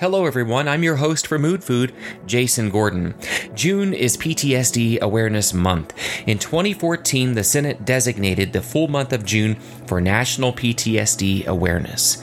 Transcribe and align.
Hello, 0.00 0.24
everyone. 0.24 0.66
I'm 0.66 0.82
your 0.82 0.96
host 0.96 1.26
for 1.26 1.38
Mood 1.38 1.62
Food, 1.62 1.94
Jason 2.24 2.70
Gordon. 2.70 3.14
June 3.54 3.92
is 3.92 4.16
PTSD 4.16 4.98
Awareness 5.00 5.52
Month. 5.52 5.92
In 6.26 6.38
2014, 6.38 7.34
the 7.34 7.44
Senate 7.44 7.84
designated 7.84 8.54
the 8.54 8.62
full 8.62 8.88
month 8.88 9.12
of 9.12 9.26
June 9.26 9.56
for 9.86 10.00
National 10.00 10.54
PTSD 10.54 11.44
Awareness. 11.44 12.16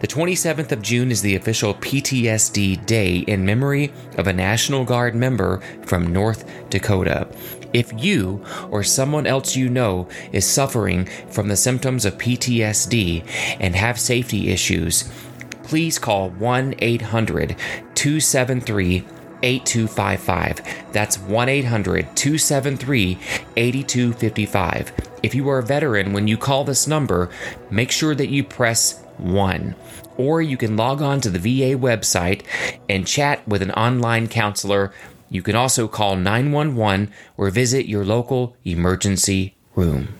The 0.00 0.08
27th 0.08 0.72
of 0.72 0.82
June 0.82 1.12
is 1.12 1.22
the 1.22 1.36
official 1.36 1.74
PTSD 1.74 2.84
Day 2.84 3.18
in 3.18 3.44
memory 3.44 3.92
of 4.18 4.26
a 4.26 4.32
National 4.32 4.84
Guard 4.84 5.14
member 5.14 5.60
from 5.86 6.12
North 6.12 6.44
Dakota. 6.68 7.28
If 7.72 7.92
you 7.96 8.44
or 8.72 8.82
someone 8.82 9.28
else 9.28 9.54
you 9.54 9.68
know 9.68 10.08
is 10.32 10.50
suffering 10.50 11.06
from 11.30 11.46
the 11.46 11.56
symptoms 11.56 12.04
of 12.04 12.18
PTSD 12.18 13.24
and 13.60 13.76
have 13.76 14.00
safety 14.00 14.50
issues, 14.50 15.08
please 15.70 16.00
call 16.00 16.30
1 16.30 16.74
800 16.80 17.56
273 17.94 19.04
8255. 19.40 20.92
That's 20.92 21.16
1 21.16 21.48
800 21.48 22.16
273 22.16 23.18
8255. 23.56 24.92
If 25.22 25.32
you 25.32 25.48
are 25.48 25.58
a 25.58 25.62
veteran, 25.62 26.12
when 26.12 26.26
you 26.26 26.36
call 26.36 26.64
this 26.64 26.88
number, 26.88 27.30
make 27.70 27.92
sure 27.92 28.16
that 28.16 28.30
you 28.30 28.42
press 28.42 29.00
1. 29.18 29.76
Or 30.16 30.42
you 30.42 30.56
can 30.56 30.76
log 30.76 31.02
on 31.02 31.20
to 31.20 31.30
the 31.30 31.38
VA 31.38 31.78
website 31.78 32.42
and 32.88 33.06
chat 33.06 33.46
with 33.46 33.62
an 33.62 33.70
online 33.70 34.26
counselor. 34.26 34.92
You 35.28 35.40
can 35.40 35.54
also 35.54 35.86
call 35.86 36.16
911 36.16 37.12
or 37.36 37.48
visit 37.50 37.86
your 37.86 38.04
local 38.04 38.56
emergency 38.64 39.54
room. 39.76 40.19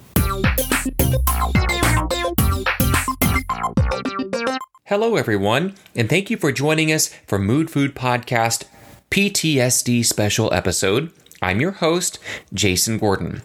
Hello, 4.91 5.15
everyone, 5.15 5.77
and 5.95 6.09
thank 6.09 6.31
you 6.31 6.37
for 6.37 6.51
joining 6.51 6.91
us 6.91 7.14
for 7.25 7.39
Mood 7.39 7.70
Food 7.70 7.95
Podcast 7.95 8.64
PTSD 9.12 10.05
special 10.05 10.53
episode. 10.53 11.12
I'm 11.41 11.61
your 11.61 11.70
host, 11.70 12.19
Jason 12.53 12.98
Gordon. 12.98 13.42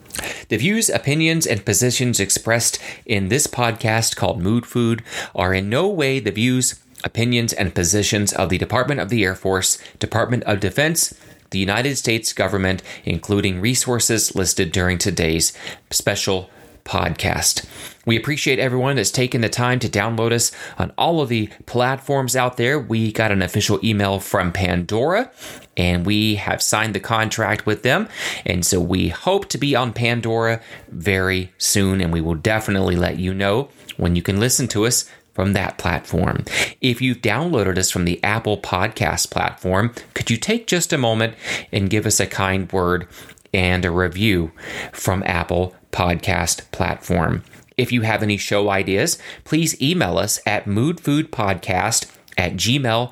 The 0.49 0.57
views, 0.57 0.89
opinions, 0.89 1.45
and 1.45 1.63
positions 1.63 2.19
expressed 2.19 2.79
in 3.05 3.27
this 3.27 3.45
podcast 3.45 4.15
called 4.15 4.41
Mood 4.41 4.65
Food 4.65 5.03
are 5.35 5.53
in 5.53 5.69
no 5.69 5.87
way 5.87 6.19
the 6.19 6.31
views, 6.31 6.83
opinions, 7.03 7.53
and 7.53 7.75
positions 7.75 8.33
of 8.33 8.49
the 8.49 8.57
Department 8.57 8.99
of 8.99 9.09
the 9.09 9.23
Air 9.23 9.35
Force, 9.35 9.77
Department 9.99 10.43
of 10.45 10.59
Defense, 10.59 11.13
the 11.51 11.59
United 11.59 11.95
States 11.95 12.33
government, 12.33 12.81
including 13.03 13.61
resources 13.61 14.33
listed 14.33 14.71
during 14.71 14.97
today's 14.97 15.53
special 15.91 16.49
podcast. 16.85 17.67
We 18.05 18.17
appreciate 18.17 18.59
everyone 18.59 18.95
that's 18.95 19.11
taken 19.11 19.41
the 19.41 19.49
time 19.49 19.79
to 19.79 19.89
download 19.89 20.31
us 20.31 20.51
on 20.77 20.91
all 20.97 21.21
of 21.21 21.29
the 21.29 21.49
platforms 21.65 22.35
out 22.35 22.57
there. 22.57 22.79
We 22.79 23.11
got 23.11 23.31
an 23.31 23.41
official 23.41 23.79
email 23.83 24.19
from 24.19 24.51
Pandora 24.51 25.31
and 25.77 26.05
we 26.05 26.35
have 26.35 26.61
signed 26.61 26.95
the 26.95 26.99
contract 26.99 27.65
with 27.65 27.83
them. 27.83 28.07
And 28.45 28.65
so 28.65 28.79
we 28.79 29.09
hope 29.09 29.49
to 29.49 29.57
be 29.57 29.75
on 29.75 29.93
Pandora 29.93 30.61
very 30.89 31.51
soon, 31.57 32.01
and 32.01 32.13
we 32.13 32.21
will 32.21 32.35
definitely 32.35 32.95
let 32.95 33.19
you 33.19 33.33
know 33.33 33.69
when 33.97 34.15
you 34.15 34.21
can 34.21 34.39
listen 34.39 34.67
to 34.69 34.85
us 34.85 35.09
from 35.33 35.53
that 35.53 35.77
platform. 35.77 36.45
If 36.79 37.01
you've 37.01 37.17
downloaded 37.17 37.77
us 37.77 37.91
from 37.91 38.05
the 38.05 38.23
Apple 38.23 38.57
Podcast 38.57 39.31
platform, 39.31 39.93
could 40.13 40.29
you 40.29 40.37
take 40.37 40.65
just 40.67 40.93
a 40.93 40.97
moment 40.97 41.35
and 41.71 41.89
give 41.89 42.05
us 42.05 42.19
a 42.21 42.25
kind 42.25 42.71
word 42.71 43.07
and 43.53 43.83
a 43.83 43.91
review 43.91 44.51
from 44.93 45.23
Apple 45.25 45.75
Podcast 45.91 46.71
platform? 46.71 47.43
If 47.77 47.91
you 47.91 48.01
have 48.01 48.23
any 48.23 48.37
show 48.37 48.69
ideas, 48.69 49.17
please 49.43 49.81
email 49.81 50.17
us 50.17 50.39
at 50.45 50.65
moodfoodpodcast 50.65 52.11
at 52.37 52.53
gmail.com. 52.53 53.11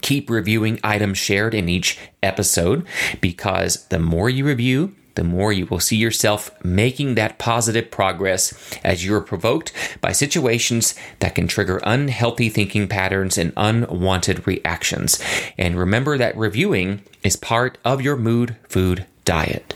Keep 0.00 0.30
reviewing 0.30 0.80
items 0.82 1.18
shared 1.18 1.54
in 1.54 1.68
each 1.68 1.98
episode 2.22 2.86
because 3.20 3.86
the 3.86 3.98
more 3.98 4.28
you 4.28 4.44
review, 4.44 4.94
the 5.14 5.24
more 5.24 5.52
you 5.52 5.66
will 5.66 5.80
see 5.80 5.96
yourself 5.96 6.50
making 6.64 7.14
that 7.14 7.38
positive 7.38 7.90
progress 7.90 8.54
as 8.82 9.04
you 9.04 9.14
are 9.14 9.20
provoked 9.20 9.72
by 10.00 10.12
situations 10.12 10.94
that 11.18 11.34
can 11.34 11.46
trigger 11.46 11.80
unhealthy 11.84 12.48
thinking 12.48 12.88
patterns 12.88 13.36
and 13.36 13.52
unwanted 13.56 14.46
reactions. 14.46 15.22
And 15.58 15.76
remember 15.76 16.16
that 16.18 16.36
reviewing 16.36 17.02
is 17.22 17.36
part 17.36 17.78
of 17.84 18.00
your 18.00 18.16
mood 18.16 18.56
food 18.68 19.06
diet. 19.24 19.74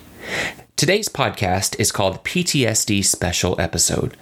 Today's 0.76 1.09
podcast 1.09 1.81
is 1.81 1.91
called 1.91 2.22
PTSD 2.22 3.03
Special 3.03 3.59
Episode. 3.59 4.14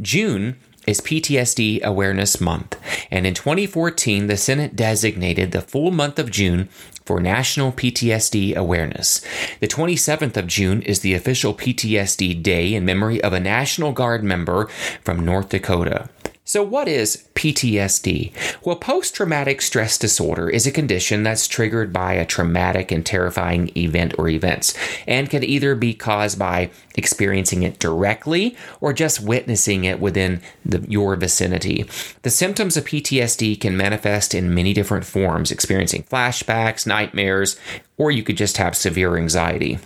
June 0.00 0.58
is 0.84 1.00
PTSD 1.00 1.82
Awareness 1.82 2.40
Month, 2.40 2.76
and 3.12 3.28
in 3.28 3.34
2014, 3.34 4.26
the 4.26 4.36
Senate 4.36 4.74
designated 4.74 5.52
the 5.52 5.60
full 5.60 5.92
month 5.92 6.18
of 6.18 6.32
June 6.32 6.68
for 7.04 7.20
National 7.20 7.70
PTSD 7.70 8.56
Awareness. 8.56 9.24
The 9.60 9.68
27th 9.68 10.36
of 10.36 10.48
June 10.48 10.82
is 10.82 10.98
the 10.98 11.14
official 11.14 11.54
PTSD 11.54 12.42
Day 12.42 12.74
in 12.74 12.84
memory 12.84 13.22
of 13.22 13.32
a 13.32 13.38
National 13.38 13.92
Guard 13.92 14.24
member 14.24 14.66
from 15.04 15.24
North 15.24 15.50
Dakota. 15.50 16.08
So, 16.50 16.64
what 16.64 16.88
is 16.88 17.28
PTSD? 17.36 18.32
Well, 18.64 18.74
post 18.74 19.14
traumatic 19.14 19.62
stress 19.62 19.96
disorder 19.96 20.50
is 20.50 20.66
a 20.66 20.72
condition 20.72 21.22
that's 21.22 21.46
triggered 21.46 21.92
by 21.92 22.14
a 22.14 22.26
traumatic 22.26 22.90
and 22.90 23.06
terrifying 23.06 23.70
event 23.76 24.16
or 24.18 24.28
events 24.28 24.74
and 25.06 25.30
can 25.30 25.44
either 25.44 25.76
be 25.76 25.94
caused 25.94 26.40
by 26.40 26.72
experiencing 26.96 27.62
it 27.62 27.78
directly 27.78 28.56
or 28.80 28.92
just 28.92 29.20
witnessing 29.20 29.84
it 29.84 30.00
within 30.00 30.42
the, 30.64 30.84
your 30.88 31.14
vicinity. 31.14 31.88
The 32.22 32.30
symptoms 32.30 32.76
of 32.76 32.84
PTSD 32.84 33.60
can 33.60 33.76
manifest 33.76 34.34
in 34.34 34.52
many 34.52 34.72
different 34.72 35.04
forms, 35.04 35.52
experiencing 35.52 36.02
flashbacks, 36.02 36.84
nightmares, 36.84 37.60
or 37.96 38.10
you 38.10 38.24
could 38.24 38.36
just 38.36 38.56
have 38.56 38.76
severe 38.76 39.16
anxiety. 39.16 39.78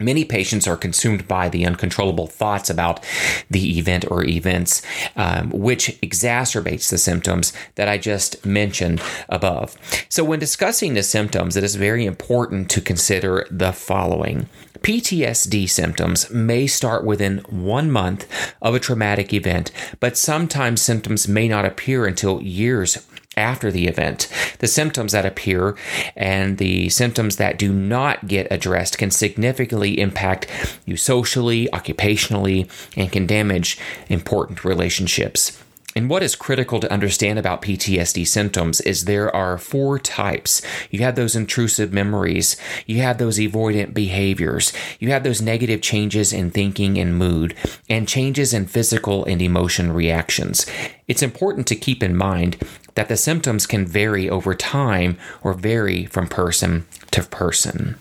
Many 0.00 0.24
patients 0.24 0.66
are 0.66 0.76
consumed 0.76 1.28
by 1.28 1.48
the 1.48 1.64
uncontrollable 1.64 2.26
thoughts 2.26 2.68
about 2.68 3.04
the 3.48 3.78
event 3.78 4.04
or 4.10 4.24
events, 4.24 4.82
um, 5.16 5.50
which 5.50 6.00
exacerbates 6.00 6.90
the 6.90 6.98
symptoms 6.98 7.52
that 7.76 7.88
I 7.88 7.98
just 7.98 8.44
mentioned 8.44 9.00
above. 9.28 9.76
So, 10.08 10.24
when 10.24 10.40
discussing 10.40 10.94
the 10.94 11.02
symptoms, 11.02 11.56
it 11.56 11.64
is 11.64 11.76
very 11.76 12.04
important 12.04 12.70
to 12.70 12.80
consider 12.80 13.46
the 13.50 13.72
following. 13.72 14.48
PTSD 14.80 15.70
symptoms 15.70 16.28
may 16.30 16.66
start 16.66 17.04
within 17.04 17.38
one 17.48 17.90
month 17.90 18.26
of 18.60 18.74
a 18.74 18.80
traumatic 18.80 19.32
event, 19.32 19.70
but 19.98 20.18
sometimes 20.18 20.82
symptoms 20.82 21.26
may 21.26 21.48
not 21.48 21.64
appear 21.64 22.04
until 22.04 22.42
years 22.42 22.98
after 23.36 23.70
the 23.70 23.86
event. 23.86 24.28
The 24.58 24.66
symptoms 24.66 25.12
that 25.12 25.26
appear 25.26 25.76
and 26.16 26.58
the 26.58 26.88
symptoms 26.88 27.36
that 27.36 27.58
do 27.58 27.72
not 27.72 28.26
get 28.26 28.46
addressed 28.50 28.98
can 28.98 29.10
significantly 29.10 30.00
impact 30.00 30.46
you 30.84 30.96
socially, 30.96 31.68
occupationally, 31.72 32.70
and 32.96 33.10
can 33.10 33.26
damage 33.26 33.78
important 34.08 34.64
relationships. 34.64 35.63
And 35.96 36.10
what 36.10 36.24
is 36.24 36.34
critical 36.34 36.80
to 36.80 36.92
understand 36.92 37.38
about 37.38 37.62
PTSD 37.62 38.26
symptoms 38.26 38.80
is 38.80 39.04
there 39.04 39.34
are 39.34 39.58
four 39.58 39.98
types. 39.98 40.60
You 40.90 41.00
have 41.00 41.14
those 41.14 41.36
intrusive 41.36 41.92
memories, 41.92 42.56
you 42.86 43.00
have 43.02 43.18
those 43.18 43.38
avoidant 43.38 43.94
behaviors, 43.94 44.72
you 44.98 45.10
have 45.10 45.22
those 45.22 45.40
negative 45.40 45.80
changes 45.80 46.32
in 46.32 46.50
thinking 46.50 46.98
and 46.98 47.16
mood, 47.16 47.54
and 47.88 48.08
changes 48.08 48.52
in 48.52 48.66
physical 48.66 49.24
and 49.24 49.40
emotion 49.40 49.92
reactions. 49.92 50.66
It's 51.06 51.22
important 51.22 51.66
to 51.68 51.76
keep 51.76 52.02
in 52.02 52.16
mind 52.16 52.56
that 52.94 53.08
the 53.08 53.16
symptoms 53.16 53.66
can 53.66 53.86
vary 53.86 54.28
over 54.28 54.54
time 54.54 55.16
or 55.42 55.52
vary 55.54 56.06
from 56.06 56.26
person 56.26 56.86
to 57.10 57.22
person. 57.22 57.96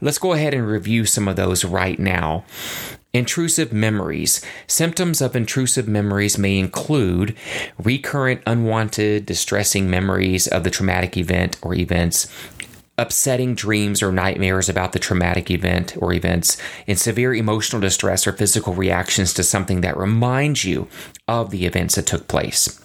Let's 0.00 0.18
go 0.18 0.32
ahead 0.32 0.54
and 0.54 0.66
review 0.66 1.06
some 1.06 1.26
of 1.26 1.36
those 1.36 1.64
right 1.64 1.98
now. 1.98 2.44
Intrusive 3.16 3.72
memories. 3.72 4.44
Symptoms 4.66 5.22
of 5.22 5.34
intrusive 5.34 5.88
memories 5.88 6.36
may 6.36 6.58
include 6.58 7.34
recurrent, 7.82 8.42
unwanted, 8.46 9.24
distressing 9.24 9.88
memories 9.88 10.46
of 10.46 10.64
the 10.64 10.70
traumatic 10.70 11.16
event 11.16 11.56
or 11.62 11.74
events, 11.74 12.30
upsetting 12.98 13.54
dreams 13.54 14.02
or 14.02 14.12
nightmares 14.12 14.68
about 14.68 14.92
the 14.92 14.98
traumatic 14.98 15.50
event 15.50 15.96
or 15.96 16.12
events, 16.12 16.58
and 16.86 16.98
severe 16.98 17.34
emotional 17.34 17.80
distress 17.80 18.26
or 18.26 18.34
physical 18.34 18.74
reactions 18.74 19.32
to 19.32 19.42
something 19.42 19.80
that 19.80 19.96
reminds 19.96 20.66
you 20.66 20.86
of 21.26 21.50
the 21.50 21.64
events 21.64 21.94
that 21.94 22.06
took 22.06 22.28
place. 22.28 22.82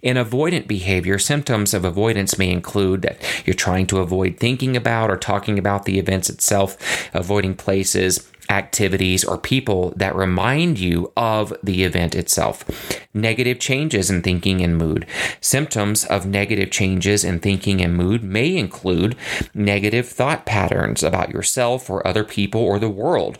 In 0.00 0.16
avoidant 0.16 0.66
behavior, 0.66 1.18
symptoms 1.18 1.74
of 1.74 1.84
avoidance 1.84 2.38
may 2.38 2.50
include 2.50 3.02
that 3.02 3.18
you're 3.44 3.52
trying 3.52 3.86
to 3.88 3.98
avoid 3.98 4.38
thinking 4.38 4.78
about 4.78 5.10
or 5.10 5.18
talking 5.18 5.58
about 5.58 5.84
the 5.84 5.98
events 5.98 6.30
itself, 6.30 7.10
avoiding 7.14 7.54
places, 7.54 8.31
activities, 8.52 9.24
or 9.24 9.38
people 9.38 9.92
that 9.96 10.14
remind 10.14 10.78
you 10.78 11.12
of 11.16 11.52
the 11.62 11.82
event 11.84 12.14
itself. 12.14 12.64
Negative 13.12 13.58
changes 13.58 14.10
in 14.10 14.22
thinking 14.22 14.60
and 14.60 14.76
mood. 14.76 15.06
Symptoms 15.40 16.04
of 16.04 16.26
negative 16.26 16.70
changes 16.70 17.24
in 17.24 17.40
thinking 17.40 17.80
and 17.80 17.96
mood 17.96 18.22
may 18.22 18.56
include 18.56 19.16
negative 19.54 20.08
thought 20.08 20.46
patterns 20.46 21.02
about 21.02 21.30
yourself 21.30 21.90
or 21.90 22.06
other 22.06 22.24
people 22.24 22.60
or 22.60 22.78
the 22.78 22.88
world, 22.88 23.38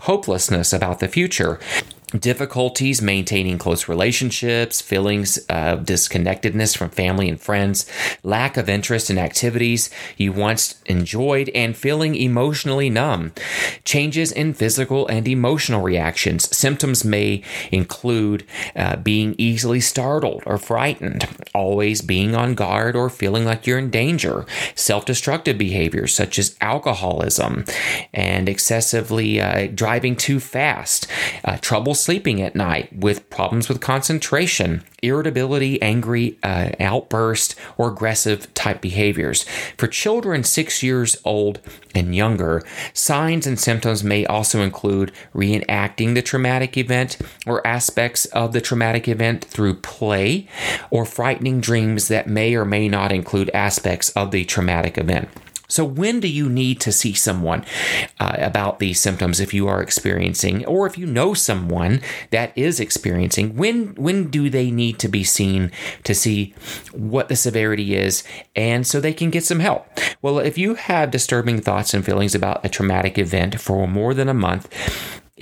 hopelessness 0.00 0.72
about 0.72 1.00
the 1.00 1.08
future, 1.08 1.60
difficulties 2.18 3.00
maintaining 3.00 3.58
close 3.58 3.88
relationships, 3.88 4.80
feelings 4.80 5.38
of 5.48 5.80
disconnectedness 5.80 6.76
from 6.76 6.90
family 6.90 7.28
and 7.28 7.40
friends, 7.40 7.86
lack 8.22 8.56
of 8.56 8.68
interest 8.68 9.10
in 9.10 9.18
activities 9.18 9.90
you 10.16 10.32
once 10.32 10.80
enjoyed, 10.86 11.48
and 11.54 11.76
feeling 11.76 12.14
emotionally 12.14 12.90
numb. 12.90 13.32
Changes 13.84 14.32
in 14.32 14.54
physical 14.54 15.06
and 15.08 15.26
emotional 15.26 15.82
reactions. 15.82 16.54
Symptoms 16.56 17.04
may 17.04 17.42
include 17.70 18.44
uh, 18.76 18.96
being 18.96 19.34
easily 19.38 19.80
startled 19.80 20.42
or 20.46 20.58
frightened, 20.58 21.28
always 21.54 22.00
being 22.02 22.34
on 22.34 22.54
guard 22.54 22.94
or 22.94 23.08
feeling 23.08 23.44
like 23.44 23.66
you're 23.66 23.78
in 23.78 23.90
danger, 23.90 24.46
self 24.74 25.04
destructive 25.04 25.58
behaviors 25.58 26.14
such 26.14 26.38
as 26.38 26.56
alcoholism 26.60 27.64
and 28.12 28.48
excessively 28.48 29.40
uh, 29.40 29.68
driving 29.74 30.16
too 30.16 30.40
fast, 30.40 31.06
uh, 31.44 31.56
sleeping 32.02 32.40
at 32.42 32.54
night 32.54 32.94
with 32.94 33.28
problems 33.30 33.68
with 33.68 33.80
concentration, 33.80 34.82
irritability, 35.02 35.80
angry 35.82 36.38
uh, 36.42 36.70
outburst, 36.80 37.54
or 37.76 37.88
aggressive 37.88 38.52
type 38.54 38.80
behaviors. 38.80 39.44
For 39.76 39.86
children 39.86 40.44
six 40.44 40.82
years 40.82 41.16
old 41.24 41.60
and 41.94 42.14
younger, 42.14 42.62
signs 42.92 43.46
and 43.46 43.58
symptoms 43.58 44.02
may 44.02 44.26
also 44.26 44.62
include 44.62 45.12
reenacting 45.34 46.14
the 46.14 46.22
traumatic 46.22 46.76
event 46.76 47.18
or 47.46 47.66
aspects 47.66 48.26
of 48.26 48.52
the 48.52 48.60
traumatic 48.60 49.08
event 49.08 49.44
through 49.44 49.74
play 49.74 50.46
or 50.90 51.04
frightening 51.04 51.60
dreams 51.60 52.08
that 52.08 52.26
may 52.26 52.54
or 52.54 52.64
may 52.64 52.88
not 52.88 53.12
include 53.12 53.50
aspects 53.54 54.10
of 54.10 54.30
the 54.30 54.44
traumatic 54.44 54.98
event. 54.98 55.28
So, 55.72 55.84
when 55.84 56.20
do 56.20 56.28
you 56.28 56.48
need 56.50 56.80
to 56.82 56.92
see 56.92 57.14
someone 57.14 57.64
uh, 58.20 58.36
about 58.38 58.78
these 58.78 59.00
symptoms 59.00 59.40
if 59.40 59.54
you 59.54 59.68
are 59.68 59.82
experiencing, 59.82 60.66
or 60.66 60.86
if 60.86 60.98
you 60.98 61.06
know 61.06 61.32
someone 61.32 62.02
that 62.30 62.52
is 62.56 62.78
experiencing? 62.78 63.56
When 63.56 63.94
when 63.94 64.28
do 64.28 64.50
they 64.50 64.70
need 64.70 64.98
to 64.98 65.08
be 65.08 65.24
seen 65.24 65.70
to 66.04 66.14
see 66.14 66.54
what 66.92 67.28
the 67.28 67.36
severity 67.36 67.94
is, 67.94 68.22
and 68.54 68.86
so 68.86 69.00
they 69.00 69.14
can 69.14 69.30
get 69.30 69.44
some 69.44 69.60
help? 69.60 69.86
Well, 70.20 70.38
if 70.38 70.58
you 70.58 70.74
have 70.74 71.10
disturbing 71.10 71.60
thoughts 71.62 71.94
and 71.94 72.04
feelings 72.04 72.34
about 72.34 72.64
a 72.64 72.68
traumatic 72.68 73.18
event 73.18 73.58
for 73.58 73.88
more 73.88 74.12
than 74.12 74.28
a 74.28 74.34
month, 74.34 74.68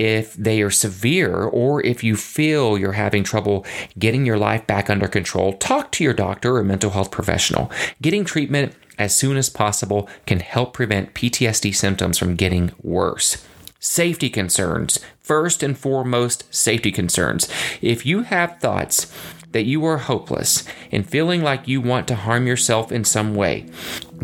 if 0.00 0.32
they 0.32 0.62
are 0.62 0.70
severe 0.70 1.34
or 1.44 1.84
if 1.84 2.02
you 2.02 2.16
feel 2.16 2.78
you're 2.78 2.92
having 2.92 3.22
trouble 3.22 3.66
getting 3.98 4.24
your 4.24 4.38
life 4.38 4.66
back 4.66 4.88
under 4.88 5.06
control, 5.06 5.52
talk 5.52 5.92
to 5.92 6.02
your 6.02 6.14
doctor 6.14 6.56
or 6.56 6.64
mental 6.64 6.92
health 6.92 7.10
professional. 7.10 7.70
Getting 8.00 8.24
treatment 8.24 8.74
as 8.98 9.14
soon 9.14 9.36
as 9.36 9.50
possible 9.50 10.08
can 10.24 10.40
help 10.40 10.72
prevent 10.72 11.12
PTSD 11.12 11.74
symptoms 11.74 12.16
from 12.16 12.34
getting 12.34 12.72
worse. 12.82 13.46
Safety 13.78 14.30
concerns. 14.30 15.00
First 15.18 15.62
and 15.62 15.76
foremost, 15.76 16.52
safety 16.52 16.90
concerns. 16.90 17.46
If 17.82 18.06
you 18.06 18.22
have 18.22 18.58
thoughts 18.58 19.12
that 19.52 19.64
you 19.64 19.84
are 19.84 19.98
hopeless 19.98 20.64
and 20.90 21.06
feeling 21.06 21.42
like 21.42 21.68
you 21.68 21.82
want 21.82 22.08
to 22.08 22.14
harm 22.14 22.46
yourself 22.46 22.90
in 22.90 23.04
some 23.04 23.34
way, 23.34 23.66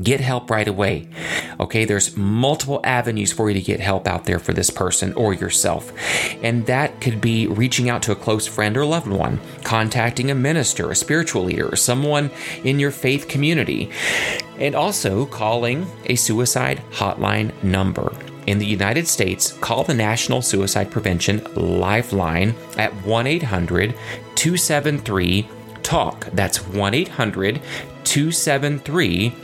get 0.02 0.20
help 0.20 0.50
right 0.50 0.68
away. 0.68 1.08
Okay, 1.58 1.84
there's 1.84 2.16
multiple 2.16 2.80
avenues 2.84 3.32
for 3.32 3.48
you 3.48 3.54
to 3.54 3.62
get 3.62 3.80
help 3.80 4.06
out 4.06 4.24
there 4.24 4.38
for 4.38 4.52
this 4.52 4.70
person 4.70 5.12
or 5.14 5.32
yourself. 5.32 5.92
And 6.42 6.66
that 6.66 7.00
could 7.00 7.20
be 7.20 7.46
reaching 7.46 7.88
out 7.88 8.02
to 8.02 8.12
a 8.12 8.16
close 8.16 8.46
friend 8.46 8.76
or 8.76 8.84
loved 8.84 9.08
one, 9.08 9.40
contacting 9.64 10.30
a 10.30 10.34
minister, 10.34 10.90
a 10.90 10.96
spiritual 10.96 11.44
leader, 11.44 11.68
or 11.72 11.76
someone 11.76 12.30
in 12.64 12.78
your 12.78 12.90
faith 12.90 13.28
community, 13.28 13.90
and 14.58 14.74
also 14.74 15.26
calling 15.26 15.86
a 16.06 16.14
suicide 16.14 16.82
hotline 16.90 17.52
number. 17.62 18.12
In 18.46 18.58
the 18.58 18.66
United 18.66 19.08
States, 19.08 19.52
call 19.54 19.82
the 19.82 19.94
National 19.94 20.40
Suicide 20.40 20.90
Prevention 20.90 21.44
Lifeline 21.54 22.54
at 22.76 22.92
1 23.04 23.26
800 23.26 23.92
273 24.36 25.48
TALK. 25.82 26.26
That's 26.32 26.64
1 26.68 26.94
800 26.94 27.60
273 28.04 29.34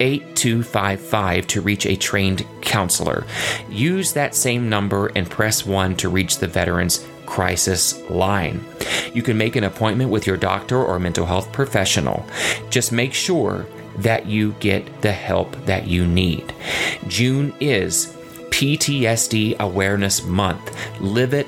8255 0.00 1.46
to 1.48 1.60
reach 1.60 1.86
a 1.86 1.96
trained 1.96 2.46
counselor. 2.60 3.24
Use 3.68 4.12
that 4.12 4.34
same 4.34 4.68
number 4.68 5.08
and 5.14 5.30
press 5.30 5.64
1 5.64 5.96
to 5.96 6.08
reach 6.08 6.38
the 6.38 6.48
Veterans 6.48 7.06
Crisis 7.26 8.00
Line. 8.10 8.64
You 9.12 9.22
can 9.22 9.38
make 9.38 9.56
an 9.56 9.64
appointment 9.64 10.10
with 10.10 10.26
your 10.26 10.36
doctor 10.36 10.82
or 10.82 10.98
mental 10.98 11.26
health 11.26 11.52
professional. 11.52 12.26
Just 12.70 12.92
make 12.92 13.14
sure 13.14 13.66
that 13.98 14.26
you 14.26 14.52
get 14.60 15.02
the 15.02 15.12
help 15.12 15.52
that 15.66 15.86
you 15.86 16.06
need. 16.06 16.52
June 17.06 17.54
is 17.60 18.14
PTSD 18.50 19.58
Awareness 19.58 20.24
Month. 20.24 20.76
Live 21.00 21.34
it, 21.34 21.46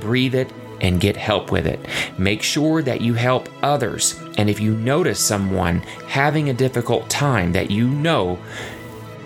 breathe 0.00 0.34
it, 0.34 0.52
and 0.80 1.00
get 1.00 1.16
help 1.16 1.50
with 1.50 1.66
it. 1.66 1.80
Make 2.18 2.42
sure 2.42 2.82
that 2.82 3.00
you 3.00 3.14
help 3.14 3.48
others. 3.62 4.20
And 4.38 4.48
if 4.48 4.60
you 4.60 4.74
notice 4.74 5.20
someone 5.20 5.80
having 6.06 6.48
a 6.48 6.54
difficult 6.54 7.10
time 7.10 7.52
that 7.52 7.70
you 7.70 7.88
know 7.88 8.38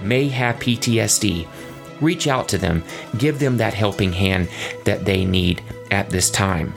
may 0.03 0.29
have 0.29 0.57
PTSD, 0.57 1.47
reach 2.01 2.27
out 2.27 2.49
to 2.49 2.59
them, 2.59 2.83
give 3.19 3.39
them 3.39 3.59
that 3.59 3.75
helping 3.75 4.13
hand 4.13 4.49
that 4.85 5.05
they 5.05 5.25
need 5.25 5.63
at 5.91 6.11
this 6.11 6.31
time. 6.31 6.75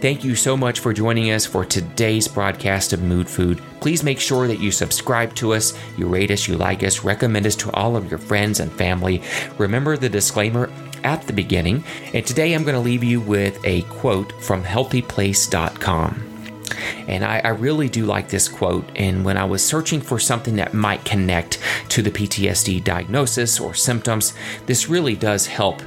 Thank 0.00 0.24
you 0.24 0.34
so 0.34 0.56
much 0.56 0.80
for 0.80 0.92
joining 0.92 1.30
us 1.30 1.46
for 1.46 1.64
today's 1.64 2.26
broadcast 2.26 2.92
of 2.92 3.02
Mood 3.02 3.28
Food. 3.28 3.62
Please 3.80 4.02
make 4.02 4.18
sure 4.18 4.46
that 4.48 4.58
you 4.58 4.70
subscribe 4.72 5.34
to 5.36 5.52
us, 5.52 5.78
you 5.96 6.08
rate 6.08 6.30
us, 6.30 6.48
you 6.48 6.56
like 6.56 6.82
us, 6.82 7.04
recommend 7.04 7.46
us 7.46 7.54
to 7.56 7.70
all 7.72 7.96
of 7.96 8.10
your 8.10 8.18
friends 8.18 8.60
and 8.60 8.72
family. 8.72 9.22
Remember 9.58 9.96
the 9.96 10.08
disclaimer 10.08 10.70
at 11.04 11.26
the 11.26 11.32
beginning. 11.32 11.84
And 12.12 12.26
today 12.26 12.54
I'm 12.54 12.64
going 12.64 12.74
to 12.74 12.80
leave 12.80 13.04
you 13.04 13.20
with 13.20 13.62
a 13.64 13.82
quote 13.82 14.32
from 14.42 14.64
healthyplace.com. 14.64 16.29
And 17.06 17.24
I, 17.24 17.40
I, 17.40 17.48
really 17.48 17.88
do 17.88 18.06
like 18.06 18.28
this 18.28 18.48
quote. 18.48 18.88
And 18.96 19.24
when 19.24 19.36
I 19.36 19.44
was 19.44 19.64
searching 19.64 20.00
for 20.00 20.18
something 20.18 20.56
that 20.56 20.74
might 20.74 21.04
connect 21.04 21.58
to 21.90 22.02
the 22.02 22.10
PTSD 22.10 22.82
diagnosis 22.84 23.60
or 23.60 23.74
symptoms, 23.74 24.34
this 24.66 24.88
really 24.88 25.16
does 25.16 25.46
help 25.46 25.82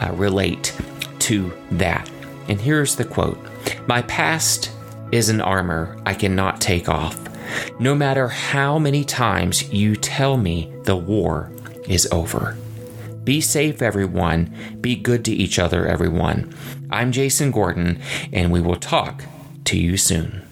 uh, 0.00 0.12
relate 0.12 0.74
to 1.20 1.52
that. 1.72 2.10
And 2.48 2.60
here's 2.60 2.96
the 2.96 3.04
quote 3.04 3.38
My 3.86 4.02
past 4.02 4.70
is 5.12 5.28
an 5.28 5.40
armor 5.40 6.00
I 6.06 6.14
cannot 6.14 6.60
take 6.60 6.88
off. 6.88 7.18
No 7.80 7.94
matter 7.94 8.28
how 8.28 8.78
many 8.78 9.04
times 9.04 9.72
you 9.72 9.96
tell 9.96 10.36
me 10.36 10.72
the 10.84 10.96
war 10.96 11.50
is 11.86 12.06
over. 12.12 12.56
Be 13.24 13.40
safe, 13.40 13.82
everyone. 13.82 14.54
Be 14.80 14.96
good 14.96 15.24
to 15.26 15.32
each 15.32 15.58
other, 15.58 15.86
everyone. 15.86 16.54
I'm 16.90 17.12
Jason 17.12 17.50
Gordon, 17.50 18.00
and 18.32 18.50
we 18.50 18.60
will 18.60 18.76
talk 18.76 19.22
to 19.68 19.76
you 19.76 19.98
soon. 19.98 20.48